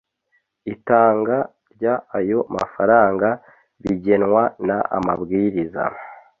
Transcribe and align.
itanga 0.73 1.37
ry 1.73 1.83
ayo 2.17 2.39
mafaranga 2.55 3.27
bigenwa 3.83 4.43
n 4.67 4.69
amabwiriza 4.97 5.83